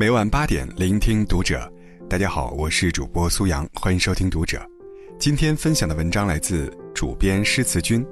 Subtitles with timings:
[0.00, 1.68] 每晚八点，聆听读者。
[2.08, 4.64] 大家好，我是主播苏阳，欢迎收听读者。
[5.18, 8.06] 今天分享的文章来自主编诗词君。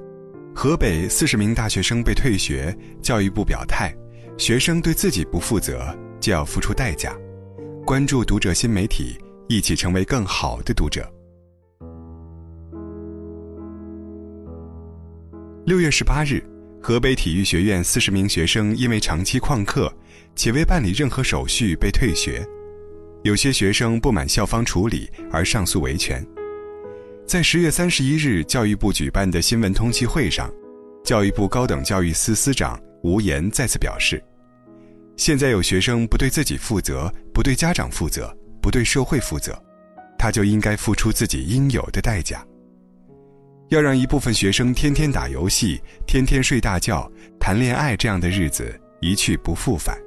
[0.53, 3.95] 河北四十名大学生被退学，教育部表态：
[4.37, 7.15] 学生对自己不负责，就要付出代价。
[7.85, 9.17] 关注读者新媒体，
[9.47, 11.09] 一起成为更好的读者。
[15.65, 16.43] 六月十八日，
[16.81, 19.89] 河北体育学院四十名学生因为长期旷课，
[20.37, 22.47] 且未办理任何手续被退学。
[23.23, 26.25] 有些学生不满校方处理而上诉维权。
[27.25, 30.49] 在十月三十一日教育部举办的新闻通气会上，
[31.03, 34.23] 教育部高等教育司司长吴岩再次表示
[35.17, 39.61] ：“现在有学生不对自己负责，不对家长负责，不对社会负责，
[40.17, 42.45] 他就应该付出自己应有的代价。
[43.69, 49.97] 要让一部分学生天天打游戏、天天睡大觉、谈恋爱这样的日子一去不复返。”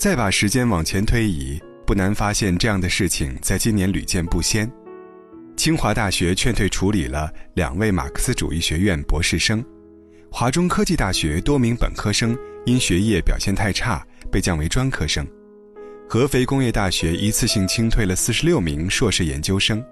[0.00, 4.66] 再把时间往前推移，不难发现这样的事情在今年屡见不鲜。
[5.58, 9.62] 清华大学劝退处理了两位马克思主义学院博士生，
[10.32, 14.02] 华中科技大学多名本科生因学业表现太差
[14.32, 15.26] 被降为专科生，
[16.08, 19.84] 合肥工业大学一次性清退了四十六名硕士研究生。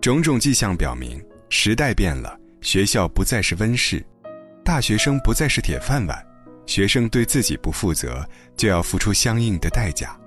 [0.00, 4.06] 种种迹象表明，时代变了，学校不再是温室，
[4.64, 6.16] 大学生不再是铁饭碗，
[6.66, 10.18] 学生对自己不负责，就要付出相应的代价。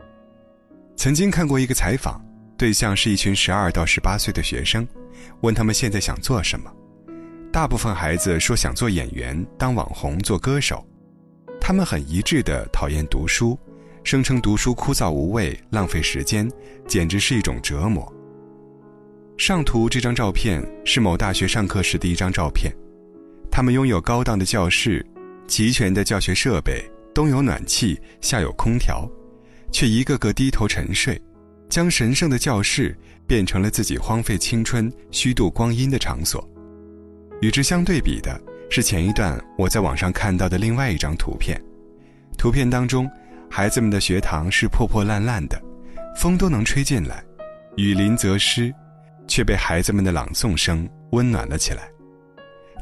[0.96, 2.24] 曾经看过一个采访。
[2.58, 4.88] 对象是一群十二到十八岁的学生，
[5.42, 6.74] 问他们现在想做什么。
[7.52, 10.82] 大部分孩子说想做演员、当网红、做歌手。
[11.60, 13.60] 他们很一致的讨厌读书，
[14.06, 16.50] 声称读书枯燥无味、浪费时间，
[16.88, 18.10] 简直是一种折磨。
[19.38, 22.74] 上图这张照片是某大学上课时的一张照片，
[23.52, 25.06] 他们拥有高档的教室、
[25.48, 29.10] 齐全的教学设备，冬有暖气，夏有空调，
[29.72, 31.22] 却一个个低头沉睡。
[31.68, 36.48] 将神圣的教室变成了自己荒废青春、虚度光阴的场所。
[37.42, 41.60] 与之相对比的是前一段我在网上看到的另外一张图片。
[42.38, 43.10] 图片当中，
[43.50, 45.60] 孩子们的学堂是破破烂烂的，
[46.16, 47.24] 风都能吹进来，
[47.78, 48.74] 雨淋则湿，
[49.28, 51.90] 却被孩子们的朗诵声温暖了起来。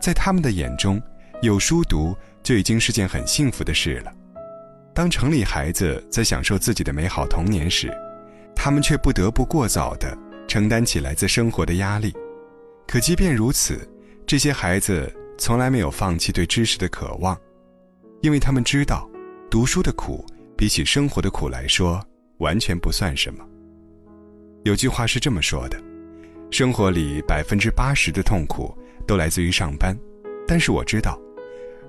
[0.02, 1.02] 在他们的眼中，
[1.42, 4.14] 有书读就已经是件很幸福的事了。
[4.94, 7.92] 当城里孩子在享受自己的美好童年时，
[8.56, 10.16] 他们却不得不过早地
[10.48, 12.14] 承担起来自生活的压力，
[12.88, 13.90] 可即便如此，
[14.28, 17.36] 这些孩子从来没有放弃对知识的渴望，
[18.22, 19.10] 因为他们知道，
[19.50, 20.24] 读书的苦
[20.56, 22.00] 比起生活的苦来说，
[22.38, 23.44] 完全不算什么。
[24.64, 25.82] 有句话是这么说的：
[26.52, 28.78] 生活里百分之八十的痛苦
[29.08, 29.98] 都来自于上班，
[30.48, 31.20] 但是我知道，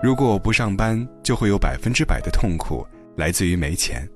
[0.04, 4.06] 如果我不上班，就会有百分之百的痛苦来自于没钱。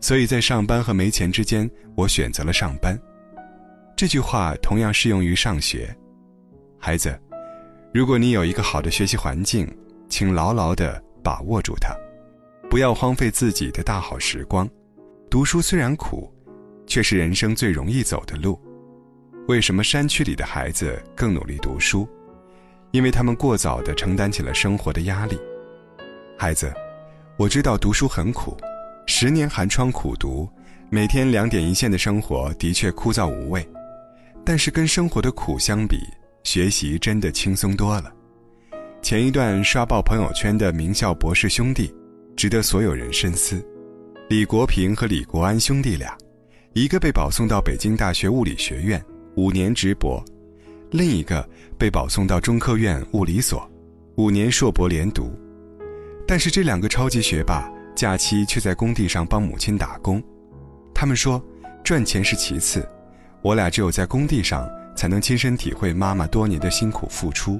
[0.00, 2.96] 所以在上班和没钱之间，我选择了上班。
[3.96, 5.92] 这句话同样适用于上学。
[6.78, 7.20] 孩子，
[7.92, 9.68] 如果你有一个好的学习环境，
[10.08, 11.92] 请牢牢地把握住它，
[12.70, 14.70] 不要荒废自己的大好时光。
[15.28, 16.32] 读书虽然苦，
[16.86, 18.56] 却是人生最容易走的路。
[19.48, 22.08] 为什么山区里的孩子更努力读书？
[22.90, 25.38] 因为他们过早地承担起了生活的压力。
[26.38, 26.72] 孩子，
[27.36, 28.56] 我知道读书很苦。
[29.06, 30.48] 十年寒窗苦读，
[30.90, 33.66] 每天两点一线的生活的确枯燥无味，
[34.44, 35.96] 但是跟生活的苦相比，
[36.42, 38.12] 学习真的轻松多了。
[39.02, 41.94] 前一段刷爆朋友圈的名校博士兄弟，
[42.36, 43.64] 值得所有人深思。
[44.28, 46.16] 李国平和李国安兄弟俩，
[46.72, 49.00] 一个被保送到北京大学物理学院
[49.36, 50.20] 五年直博，
[50.90, 51.46] 另一个
[51.78, 53.68] 被保送到中科院物理所
[54.16, 55.30] 五年硕博连读。
[56.26, 57.70] 但是这两个超级学霸。
[57.96, 60.22] 假期却在工地上帮母亲打工，
[60.94, 61.42] 他们说，
[61.82, 62.86] 赚钱是其次，
[63.40, 67.58] 我俩只有在工地上才能亲身体会妈妈多年的辛苦付出，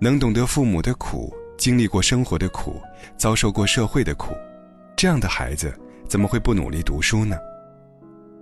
[0.00, 2.82] 能懂得父母的苦，经历过生活的苦，
[3.16, 4.34] 遭受过社会的苦，
[4.96, 5.72] 这样的孩子
[6.08, 7.36] 怎么会不努力读书呢？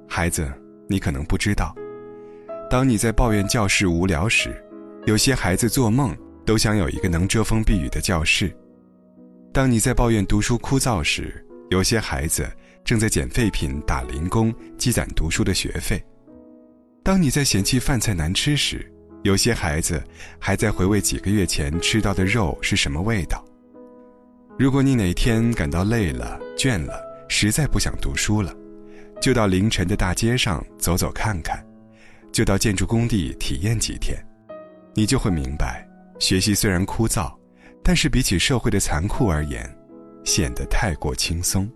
[0.08, 0.50] 孩子，
[0.88, 1.74] 你可能不知道，
[2.70, 4.54] 当你在抱怨教室无聊时，
[5.04, 8.56] 有些孩子做梦都想有一个能遮风避雨的教室。
[9.52, 12.48] 当你在抱怨读书枯燥时，有些孩子
[12.84, 15.98] 正在捡废品、打零工，积攒读书的学费；
[17.02, 18.88] 当你在嫌弃饭菜难吃时，
[19.24, 20.00] 有些孩子
[20.38, 23.44] 还在回味几个月前吃到的肉是什么味道。
[24.56, 28.54] 如果你哪天感到累了、倦了，实在不想读书了，
[29.20, 31.60] 就到凌晨的大街上走走看看，
[32.32, 34.16] 就到建筑工地体验几天，
[34.94, 35.86] 你就会明白，
[36.18, 37.32] 学习虽然枯燥。
[37.82, 39.68] 但是比起社会的残酷而言，
[40.22, 41.68] 显得太过轻松。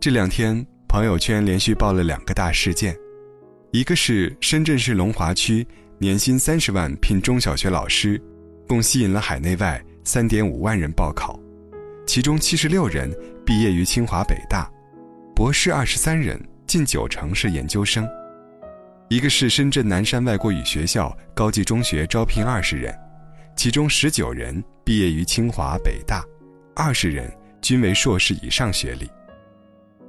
[0.00, 2.96] 这两天朋友圈连续爆了两个大事件，
[3.72, 5.66] 一个是深圳市龙华区
[5.98, 8.20] 年薪三十万聘中小学老师，
[8.68, 11.38] 共吸引了海内外三点五万人报考，
[12.06, 13.12] 其中七十六人
[13.44, 14.70] 毕业于清华北大，
[15.34, 18.08] 博士二十三人，近九成是研究生。
[19.12, 22.98] 一个是深圳南山外国语学校高级中学招聘二十人，
[23.54, 26.24] 其中十九人毕业于清华北大，
[26.74, 27.30] 二十人
[27.60, 29.06] 均为硕士以上学历。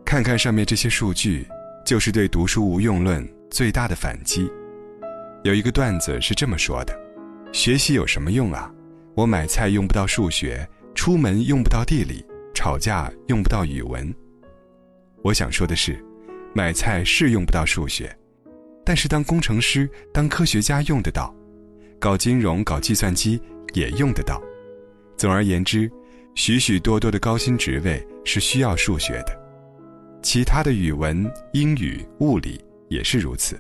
[0.05, 1.45] 看看上面这些数据，
[1.85, 4.49] 就是对读书无用论最大的反击。
[5.43, 6.97] 有一个段子是这么说的：
[7.51, 8.71] 学习有什么用啊？
[9.15, 10.65] 我买菜用不到数学，
[10.95, 12.25] 出门用不到地理，
[12.55, 14.15] 吵架用不到语文。
[15.21, 16.01] 我想说的是，
[16.55, 18.09] 买菜是用不到数学。
[18.85, 21.33] 但是当工程师、当科学家用得到，
[21.99, 23.41] 搞金融、搞计算机
[23.73, 24.41] 也用得到。
[25.15, 25.89] 总而言之，
[26.35, 29.39] 许许多多的高薪职位是需要数学的，
[30.21, 32.59] 其他的语文、英语、物理
[32.89, 33.57] 也是如此。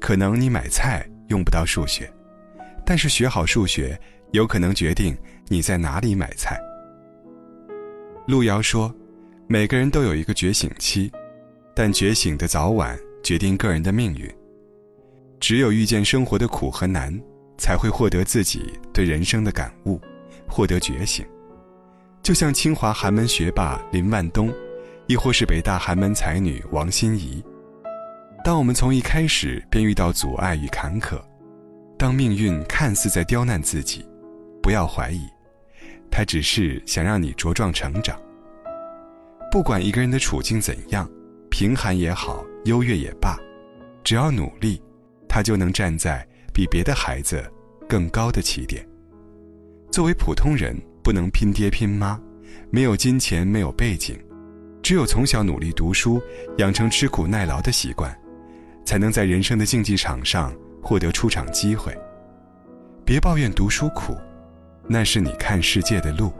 [0.00, 2.10] 可能你买菜用不到数学，
[2.86, 3.98] 但是学好数学，
[4.32, 5.16] 有可能决定
[5.48, 6.58] 你在哪里买菜。
[8.26, 8.94] 路遥说
[9.46, 11.12] ：“每个人都有一个觉醒期，
[11.74, 14.32] 但觉醒的早晚。”决定个人的命运。
[15.40, 17.20] 只有遇见生活的苦和难，
[17.58, 20.00] 才会获得自己对人生的感悟，
[20.46, 21.26] 获得觉醒。
[22.22, 24.52] 就像清华寒门学霸林万东，
[25.06, 27.44] 亦或是北大寒门才女王心怡。
[28.44, 31.20] 当我们从一开始便遇到阻碍与坎坷，
[31.98, 34.06] 当命运看似在刁难自己，
[34.62, 35.26] 不要怀疑，
[36.10, 38.18] 他只是想让你茁壮成长。
[39.50, 41.08] 不管一个人的处境怎样，
[41.50, 42.44] 贫寒也好。
[42.64, 43.38] 优越也罢，
[44.02, 44.82] 只要努力，
[45.28, 47.44] 他就能站在比别的孩子
[47.88, 48.86] 更高的起点。
[49.90, 52.20] 作为普通人，不能拼爹拼妈，
[52.70, 54.18] 没有金钱，没有背景，
[54.82, 56.20] 只有从小努力读书，
[56.58, 58.16] 养成吃苦耐劳的习惯，
[58.84, 61.96] 才能在人生的竞技场上获得出场机会。
[63.04, 64.16] 别抱怨读书苦，
[64.88, 66.32] 那是你看世界的路。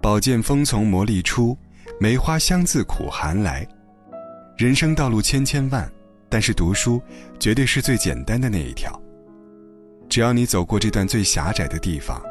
[0.00, 1.56] 宝剑锋从磨砺出，
[2.00, 3.64] 梅花香自苦寒来。
[4.56, 5.90] 人生道路千千万，
[6.28, 7.00] 但是读书
[7.38, 9.00] 绝对是最简单的那一条。
[10.08, 12.22] 只要你走过这段最狭窄的地方，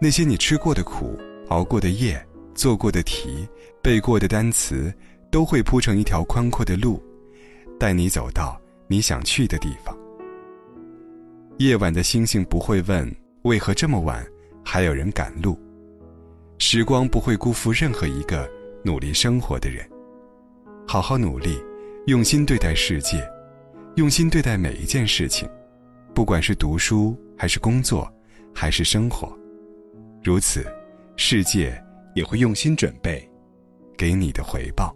[0.00, 2.24] 那些你吃过的苦、熬过的夜、
[2.54, 3.48] 做过的题、
[3.80, 4.92] 背过的单词，
[5.30, 7.02] 都会铺成一条宽阔的路，
[7.80, 9.96] 带你走到你想去的地方。
[11.58, 13.10] 夜晚的星星不会问
[13.42, 14.24] 为何这么晚
[14.62, 15.58] 还有人赶路，
[16.58, 18.48] 时光不会辜负任何一个
[18.84, 19.88] 努力生活的人。
[20.92, 21.58] 好好努力，
[22.06, 23.26] 用心对待世界，
[23.96, 25.48] 用心对待每一件事情，
[26.14, 28.06] 不管是读书还是工作，
[28.54, 29.34] 还是生活，
[30.22, 30.70] 如此，
[31.16, 31.82] 世界
[32.14, 33.26] 也会用心准备，
[33.96, 34.94] 给你的回报。